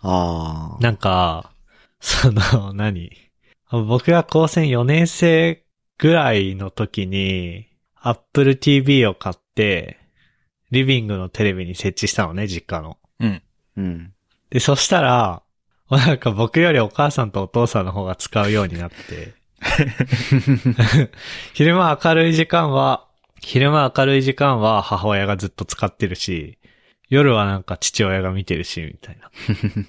[0.00, 0.82] ああ。
[0.82, 1.52] なんか、
[2.00, 3.10] その、 何？
[3.70, 5.64] 僕が高専4年生
[5.98, 9.98] ぐらいの時に、Apple TV を買って、
[10.70, 12.98] リビングのテレビに設置したのね、実家の。
[13.18, 13.42] うん。
[13.76, 14.14] うん。
[14.50, 15.42] で、そしたら、
[15.90, 19.34] なんか僕よりお母さんとお父さんの方が使うようになって、
[21.54, 23.06] 昼間明るい時間は、
[23.40, 26.58] 昼間明るい時間は母親がずっと使ってるし、
[27.08, 29.30] 夜はなんか父親が見てるし、みたいな。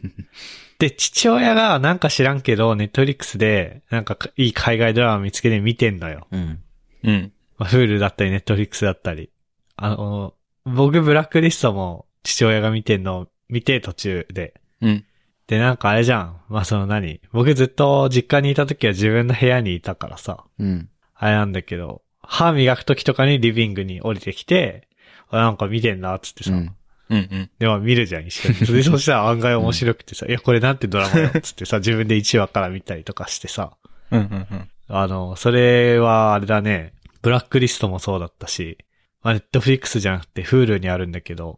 [0.79, 6.27] で、父親がなんか知らんけど、ネットフリックスで、なんかいい海外ドラマ見つけて見てんのよ。
[6.31, 6.59] うん。
[7.03, 7.31] うん。
[7.57, 9.29] まあ、フールだったり、ネットフリックスだったり。
[9.77, 10.33] あの、
[10.65, 14.53] 僕ブラックリストも父親が見てんのを見て途中で。
[14.81, 15.05] うん。
[15.47, 16.41] で、なんかあれじゃん。
[16.49, 17.21] まあ、その何？
[17.31, 20.43] 僕ずっと実家にいた時は自分の部屋にいたからさ。
[20.59, 20.89] うん。
[21.13, 24.87] あれなんだけど、歯磨く時とかにリビングに降りてきて、
[25.29, 26.51] あなんか見てんな、つってさ。
[26.51, 26.75] うん。
[27.09, 27.17] うん。
[27.17, 27.49] うん。
[27.59, 28.55] でも見るじゃん、一緒に。
[28.73, 33.73] で、そしたら案外面白くてさ、いや、これなんてドラマよ、つってさ、自分で1話から見たりとかしてさ。
[34.11, 34.19] うん。
[34.19, 34.47] うん。
[34.51, 34.69] うん。
[34.87, 38.77] あの、それはあれだね、ブラックリストもそうだったし、
[39.23, 41.57] まあ、 Netflix じゃなくて、 Hulu にあるんだけど、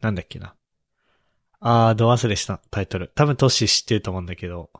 [0.00, 0.54] なんだっけな。
[1.60, 3.10] あー、ど忘れした、タイトル。
[3.14, 4.70] 多分トッシー知ってると思うんだけど、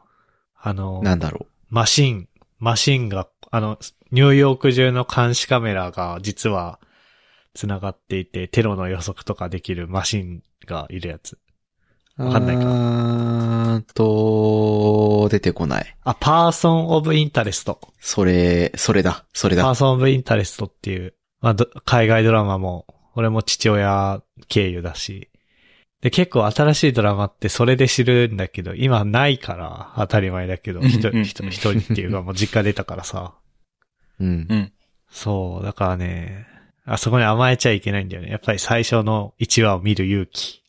[0.61, 3.79] あの、なんだろマシン、マシンが、あの、
[4.11, 6.79] ニューヨーク中の監視カメラが実は
[7.55, 11.39] 繋がっていて、テロの予測とかできるマシンがいるやつ。
[12.17, 12.25] う。
[12.25, 12.63] わかんないか？
[12.65, 15.97] あーと、出てこない。
[16.05, 17.81] あ、 Person of Interest。
[18.01, 19.27] それ、それだ。
[19.33, 19.63] それだ。
[19.65, 25.31] Per son of Interest っていう、まあ、ど海外ドラマも、俺も父親経由だし。
[26.01, 33.35] で、結構新しいドラマってそれで知るんだけど、今ないから当たり前だけど、一人、一人一人っていうか もう実家出たからさ。
[34.21, 34.55] うんう。
[34.55, 34.73] ん。
[35.11, 36.47] そう、だからね、
[36.85, 38.31] あそこに甘えちゃいけないんだよね。
[38.31, 40.63] やっぱり最初の1話を見る勇気。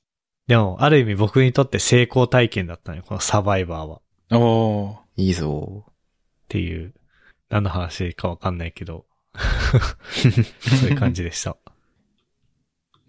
[0.47, 3.97] でも、ある意味僕にとって成功体験だったね、このサバイバーは。
[3.97, 5.21] っおー。
[5.21, 5.85] いいぞ。
[6.47, 6.93] ていう、
[7.49, 9.05] 何の話かわかんないけど、
[10.09, 11.55] そういう感じでした。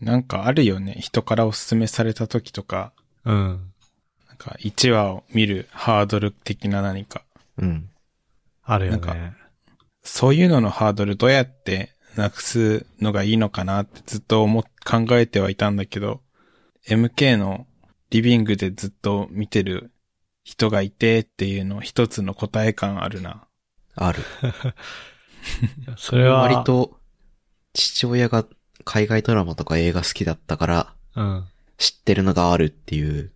[0.00, 0.96] なんかあるよね。
[0.98, 2.92] 人からおすすめされた時とか、
[3.24, 3.72] うん。
[4.28, 7.22] なんか1話を見るハードル的な何か。
[7.58, 7.88] うん。
[8.62, 9.34] あるよなんね。
[10.02, 16.22] そういうののハードルどうやってなくすのがいいのかなってずっと思っ、考えてはいたんだけど、
[16.88, 17.66] MK の
[18.10, 19.92] リビングでずっと見てる
[20.42, 23.46] 人がいてっていうの一つの答え感あるな。
[23.94, 24.22] ある。
[25.96, 26.98] それは、割と、
[27.72, 28.46] 父親が
[28.85, 31.45] 海外ドラマとか映画好きだったから、うん。
[31.79, 33.33] 知ってるのがあるっていう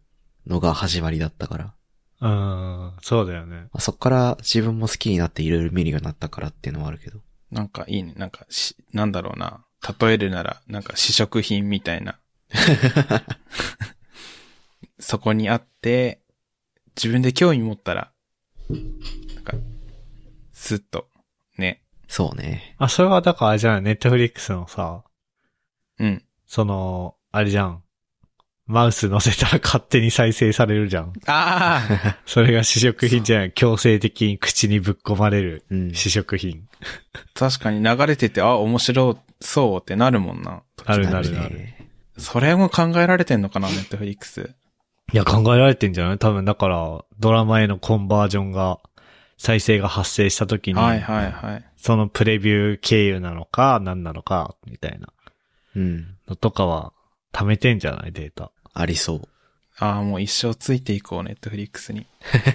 [0.46, 1.74] のが始まりだったから。
[2.20, 3.56] うん、そうだよね。
[3.56, 7.20] まあ、そっから自分も好きになっていろいろ見るようになったからっていうのはあるけど。
[7.50, 8.14] なんかいいね。
[8.16, 9.64] なんかし、なんだろうな。
[10.00, 12.18] 例えるなら、なんか試食品みたいな。
[14.98, 16.20] そこにあって、
[16.96, 18.12] 自分で興味持ったら、
[18.70, 18.76] な
[19.40, 19.54] んか、
[20.52, 21.08] スッと、
[21.58, 21.82] ね。
[22.08, 22.74] そうね。
[22.78, 25.04] あ、それはだからあれじゃない、ネットフリックスのさ、
[25.98, 26.22] うん。
[26.46, 27.82] その、あれじゃん。
[28.66, 31.12] マウス乗せたら勝手に再生されるじゃん。
[31.26, 33.52] ああ それが試食品じゃない。
[33.52, 35.92] 強制的に口にぶっ込まれるうん。
[35.94, 36.66] 試食品。
[37.34, 40.62] 確かに流れてて、あ、面白そうってなるもんな。
[40.86, 41.58] あるなるなる。
[41.58, 41.88] ね。
[42.16, 44.54] それも考えられてんのかな、ネットフリックス。
[45.12, 46.18] いや、考えられてんじゃない？
[46.18, 48.78] 多分だから、ドラマへのコンバージョンが、
[49.36, 51.64] 再生が発生した時に、はいはいはい。
[51.76, 55.08] そのプレビュー経由なのか、何なのか、みたいな
[55.76, 56.16] うん。
[56.28, 56.92] のとかは、
[57.32, 58.12] 貯めてんじゃない？
[58.12, 58.52] データ。
[58.72, 59.22] ありそう。
[59.78, 62.06] ああ、もう一生ついていこう、ネットフリックスに。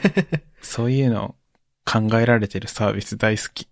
[0.61, 1.35] そういうの
[1.85, 3.67] 考えられてるサービス大好き。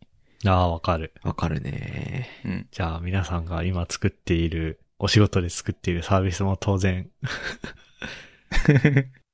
[0.45, 1.13] ああ、わかる。
[1.23, 2.29] わかるね。
[2.45, 2.67] うん。
[2.71, 7.09] じゃあ、皆さんが今作っている、お仕事で作っているサービスも当然。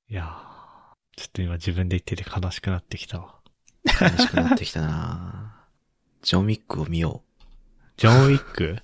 [0.10, 3.36] いやーちょっと今自分で言ってて悲しくなってきたわ。
[4.02, 5.68] 楽しくなってきたな
[6.22, 7.22] ジョン・ウィックを見よ
[7.98, 8.80] ジョン・ウィック？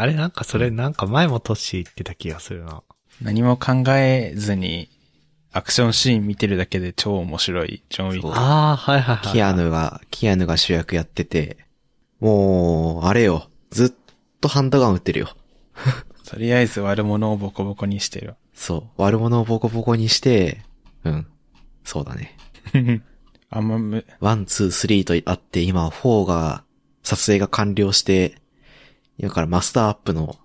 [0.00, 2.82] あれなんかそれなんか前もトッシー言ってた気がするな。
[3.20, 4.88] 何も考えずに、
[5.52, 8.28] アクションシーン見てるだけで超面白い、ジョン・ウィック。
[8.28, 9.32] ああ、はいはいはい。
[9.32, 9.52] キア。
[9.52, 11.58] ヌが、キアヌが主役やってて、
[12.18, 13.50] もう、あれよ。
[13.70, 13.92] ずっ
[14.40, 15.36] とハンドガン撃ってるよ。
[16.26, 18.36] とりあえず悪者をボコボコにしてる。
[18.54, 19.02] そう。
[19.02, 20.62] 悪者をボコボコにして、
[21.04, 21.26] うん。
[21.84, 22.38] そうだね。
[23.50, 26.64] あんまむ、 one、two、three とあって、今、フォーが、
[27.02, 28.40] 撮影が完了して、
[29.20, 30.36] 今からマスターアップの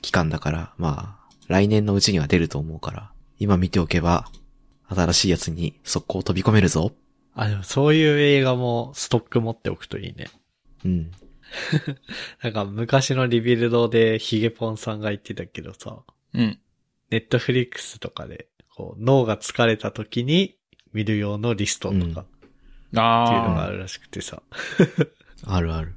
[0.00, 4.26] 期間だから、まあ、来年のうちには出ると思うから、今見ておけば、
[4.88, 6.92] 新しいやつに速攻飛び込めるぞ。
[7.34, 10.28] あ、でもそういう映画もストック持っておくといいね。
[10.84, 11.10] うん。
[12.44, 16.60] なんか昔の Rebuild でヒゲポンさんが言ってたけどさ、うん。
[17.10, 20.54] Netflix とかで、こう、脳が疲れた時に
[20.92, 22.22] 見る用のリストとか、っていうの
[22.94, 24.44] がああるらしくてさ。
[25.44, 25.96] あるある。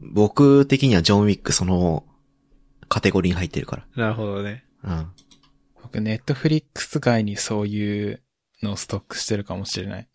[0.00, 2.04] 僕的にはジョン・ウィックその、
[2.88, 4.64] カテゴリーに入ってるかなるほどね。
[4.82, 4.92] ら。
[4.92, 4.98] うん。
[5.00, 5.12] あ。
[5.82, 8.22] 僕、ネットフリックス外にそういう
[8.62, 10.08] のをストックしてるかもしれない。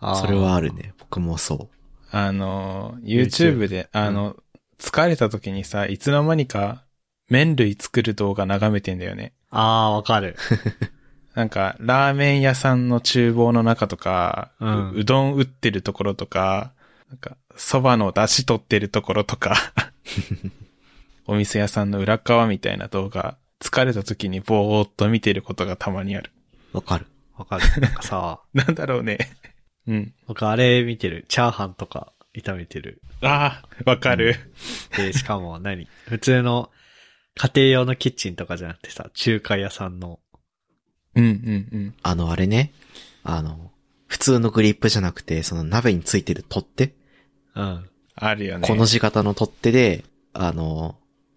[0.00, 0.72] あーそれはある。
[0.74, 0.94] ね。
[0.98, 1.70] 僕もそ
[2.10, 4.36] あの、YouTube で、あの、
[4.78, 6.84] 疲れた時にさ、いつの間にか
[7.28, 9.32] 麺類作る動画眺めてんだよね。
[9.50, 10.36] ああ、わかる。
[11.34, 16.72] なんか、ラーメン屋さんの厨房の中とか、うんううどん打ってるところとか、
[17.10, 19.56] なんか、蕎麦の出汁取ってるところとか、
[21.26, 26.30] お店屋さんの裏側みたいな動画、疲れた時にぼーっと見てることがたまにある。
[26.72, 26.76] う。
[26.76, 27.06] わかる。
[27.36, 27.80] わかる。
[27.80, 29.18] なんかさ、 なんだろうね。
[29.86, 30.14] うん。
[30.26, 31.24] 僕あれ見てる。
[31.28, 33.00] チャーハンとか炒めてる。
[33.22, 34.36] ああ、わかる。
[34.96, 35.88] で、しかも何？
[36.06, 36.70] 普通の
[37.34, 40.20] 家庭用のキッチンとかじゃなくてさ、中華屋さんの。
[41.14, 41.94] うんうんうん。
[42.02, 42.72] あの、あれね。
[43.22, 43.72] あの、
[44.06, 46.94] 普通のグリップじゃなくて、その鍋についてる取っ手、
[47.56, 47.90] うん。
[48.14, 48.68] あるよね。
[48.68, 50.96] この字型の取っ手で、あの、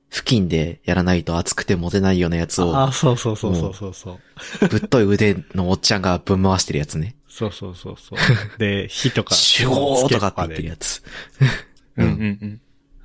[0.10, 4.68] 付近でやらないと熱くて持てないようなやつを、あ、そうそうそうそうそうそう。
[4.68, 7.16] ぶっとい腕のおっちゃんがぶん回してるやつね。
[7.28, 8.60] そうそうそうそう。
[8.60, 9.36] で、火とか。
[9.36, 11.04] シュゴーとかって言ってるでやつ。
[11.98, 12.12] うんうん
[12.42, 12.62] うん。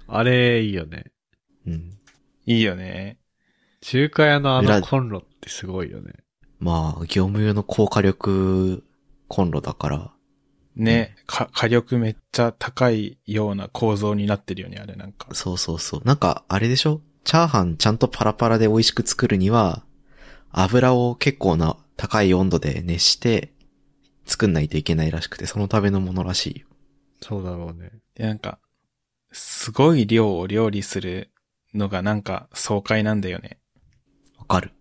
[0.08, 1.04] あれ、いいよね。
[1.66, 1.98] うん。
[2.46, 3.18] いいよね。
[3.80, 6.14] 中華屋のあ裏のコンロってすごいよね。
[6.58, 8.82] まあ、業務用の高火力
[9.28, 10.13] コンロだから、
[10.76, 15.28] ね、か、火力めっちゃ高いような構造になってるよね、あれなんか。
[15.32, 16.02] そうそうそう。
[16.04, 17.00] なんか、あれでしょ？
[17.22, 19.84] チャーハンちゃんとパラパラで美味しく作るには、
[20.50, 23.52] 油を結構な高い温度で熱して、
[24.26, 26.66] 作んないといけないらしくて、そのためのものらしいよ。
[27.20, 27.92] そうだろうね。
[28.14, 28.58] で、なんか、
[29.32, 31.30] すごい量を料理する
[31.72, 33.58] のがなんか爽快なんだよね。
[34.38, 34.72] わかる。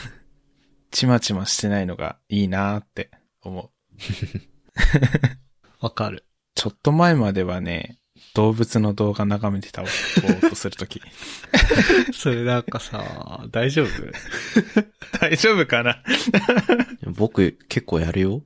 [0.90, 3.10] ちまちましてないのがいいなーって
[3.42, 3.70] 思う。
[5.80, 6.24] わかる。
[6.54, 7.98] ちょっと前まではね、
[8.34, 9.88] 動物の動画眺めてたわ。
[10.22, 11.00] ぼーっとするとき。
[12.14, 13.88] それなんかさ、大丈夫？
[15.20, 16.02] 大丈夫かな？
[17.16, 18.42] 僕結構やるよ。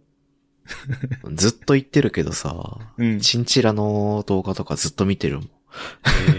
[1.33, 3.21] ずっと言ってるけどさ、うん。
[3.21, 5.51] チンチラの動画とかずっと見てるもん。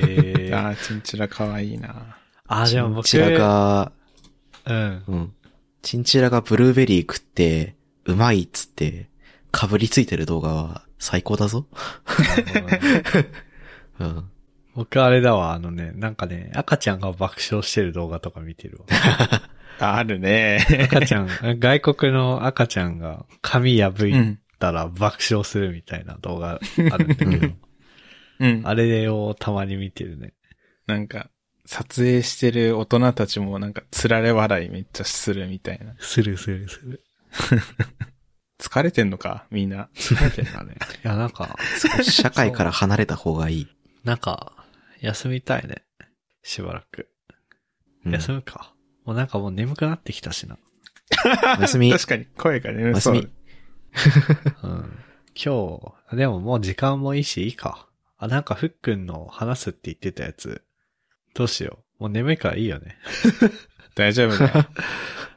[0.07, 2.17] えー、あー、チンチラかわいいな。
[2.47, 3.91] あ、でも僕、チンチラが、
[4.65, 5.03] うん。
[5.07, 5.33] うん。
[5.81, 7.75] チンチラがブルーベリー食って、
[8.05, 9.09] うまいっつって、
[9.51, 11.67] かぶりついてる動画は最高だぞ。
[14.73, 18.85] 僕あれだわ、あのね、なんかね、赤ちゃんが爆笑してる動画とか見てるわ。
[19.79, 20.65] あ あるね。
[20.85, 21.27] 赤ちゃん、
[21.59, 24.39] 外国の赤ちゃんが髪破いうん。
[24.59, 26.59] たら爆笑するみたいな動画
[26.91, 27.57] あるんだけど、うん
[28.39, 28.61] うん。
[28.63, 30.33] あれをたまに見てるね。
[30.87, 31.29] なんか、
[31.65, 35.95] 撮影してる大人たちもなんか、つられ笑いめっちゃするみたいな。
[35.99, 37.03] するするする。
[38.61, 39.89] 疲れてんのかみんな。
[39.95, 40.75] 疲れてんだね。
[41.03, 43.67] いや、なんか、少し社会から離れた方がいい。
[44.03, 44.53] なんか、
[45.01, 45.83] 休みたいね。
[46.43, 47.09] しばらく。
[48.05, 48.73] うん休むか。
[49.03, 50.57] もうなんかもう眠くなってきたしな。
[51.57, 51.89] おやすみ。
[51.93, 53.29] 確かに、声が眠そうおやす。
[54.63, 54.99] うん。
[55.35, 57.87] 今日、でももう時間もいいし、いいか。
[58.17, 60.63] あ、なんかふっくんの話すって言ってたやつ、
[61.33, 62.03] どうしよう。
[62.03, 62.97] もう眠いからいいよね。
[63.95, 64.65] 大丈夫だよ。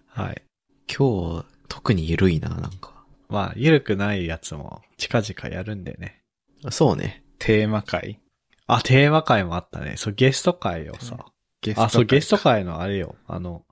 [0.08, 0.42] はい。
[0.86, 2.93] 今日、特に緩いな、なんか。
[3.34, 6.22] まあ、ゆるくないやつも近々やるんでね。
[6.70, 7.24] そうね。
[7.40, 8.20] テーマ会。
[8.68, 9.94] あ、テーマ会もあったね。
[9.96, 11.26] そう、ゲスト会をさ。
[11.60, 13.16] ゲスト会あ、そう、ゲスト会のあれよ。
[13.26, 13.64] あの、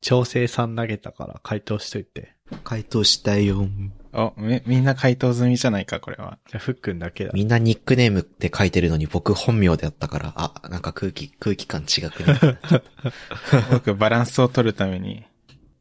[0.00, 2.36] 調整さん投げたから回答しといて。
[2.62, 3.66] 回答したいよ。
[4.12, 6.38] お、み、みんな回答済みじゃないか、これは。
[6.48, 7.32] じゃあ、ふっくんだけだ。
[7.34, 12.58] みんなニックネームって書いてるのに僕本名でやったから、あ、なんか空気、空気感違くね。
[13.72, 15.24] 僕、バランスを取るために、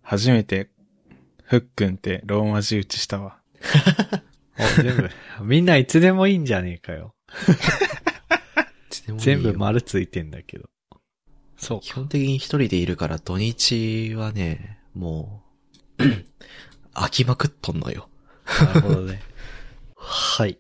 [0.02, 0.72] 初めて、
[1.52, 3.38] ふっくんってローマ字打ちしたわ。
[4.58, 5.10] お全部。
[5.44, 7.14] みんないつでもいいんじゃねえかよ。
[9.18, 10.70] 全部ま、丸ついてんだけど。
[11.58, 15.44] そう基本的に一人でいるから土日はね、も
[16.00, 16.04] う、
[16.96, 18.08] 飽きまくっとんのよ。
[18.46, 19.22] なるほどね。
[20.00, 20.58] はい。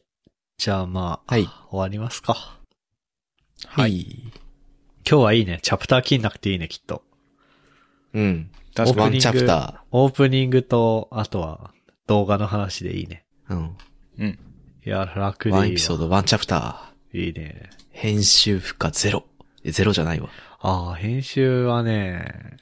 [0.57, 2.59] じゃあまあ、はい終わりますか。
[3.65, 4.29] はい。
[5.09, 5.59] 今日はいいね。
[5.63, 7.01] チャプター切んなくていいね、きっと。
[8.13, 8.51] うん。
[8.73, 9.01] 確かに。
[9.01, 11.71] ワンチャプタオープニングと、あとは
[12.07, 13.25] 動画の話でいいね。
[13.49, 13.55] ー。
[13.55, 13.77] うん。
[14.19, 14.39] うん。
[14.85, 15.59] いや、楽でいいわ。
[15.59, 17.69] ワンエピソード、ワンチャプタいいね。
[17.71, 17.75] ー。
[17.91, 19.25] 編集負荷ゼロ。
[19.63, 20.29] えゼロじゃないわ。
[20.59, 22.57] ああ、編集はね、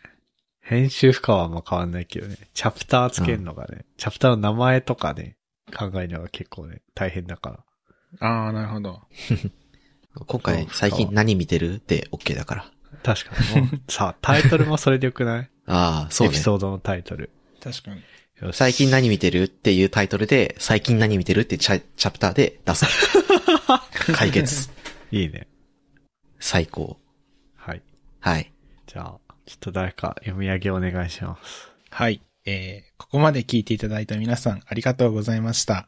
[0.62, 2.38] 編集負荷はあんま変わんないけどね。
[2.53, 5.38] チャプターつけるのがね、チャプターの名前とかね、
[5.76, 7.64] 考えるのが結構ね、大変だか
[8.20, 8.28] ら。
[8.28, 9.01] ああ、なるほど。
[10.28, 11.76] 今回最近何見てる？
[11.76, 12.72] って OK だから。
[13.03, 13.61] 確かに。
[13.61, 15.49] もうさあ、タイトルもそれでよくない？
[15.67, 16.39] ああ、そうねエピ。
[16.41, 17.29] ソードのタイトル。
[17.63, 18.01] 確かに。
[18.53, 22.85] 最近何見てるっていうタイトルで、最近何見てるってチャチャプターで出す。
[24.13, 24.69] 解決。
[25.11, 25.47] いいね。
[26.39, 26.97] 最高。
[27.57, 27.81] はい。
[28.21, 28.51] はい。
[28.87, 31.69] じゃあ、ちょっと誰か読み上げお願いします。
[31.89, 32.21] はい。
[32.49, 35.87] えー、ここまで聞いていただいた皆さんありがとうございました。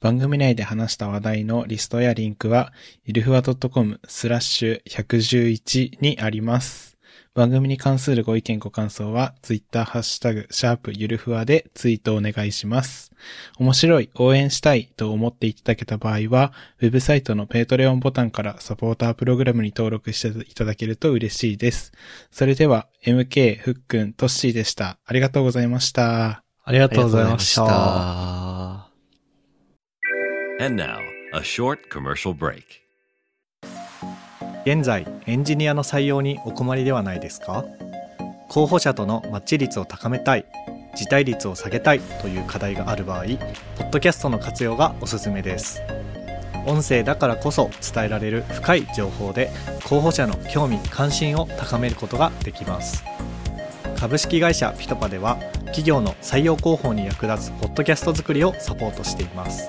[0.00, 2.74] 番組内で話した話題のリストやリンクは、
[3.06, 6.91] ゆるふわ .com スラッシュ111にあります。
[7.34, 13.10] 番組に関するご意見ご感想は、ツイッターハッシュタグ、シャープゆるふわでツイートお願いします。
[13.58, 16.52] 面白い、応援したいと思っていただけた場合は、
[16.82, 21.92] ウェブサイトの Patreon ボタンからサポータープログラムに登録していただけると嬉しいです。
[22.30, 24.98] それでは、MK、ふっくん、トッシーでした。
[25.06, 26.44] ありがとうございました。
[26.64, 27.54] ありがありがとうございまし。
[27.54, 28.90] た。
[30.62, 30.98] And now,
[31.32, 32.81] a short commercial break.
[34.64, 37.64] 現在エンジニアの採用にお困りではないですか？
[38.48, 40.44] 候補者とのマッチ率を高めたい
[40.94, 45.82] 辞退率を下げたいという課題がある場合ポッドキャストの活用がおすすめです。
[46.64, 49.50] 音声だからこそ伝えられる深い情報で
[49.84, 53.02] 候補者の興味関心を高めることができます。
[53.98, 59.68] 株式会社ピトパでは企業の採用広報に役立つポッドキャスト作りをサポートしています。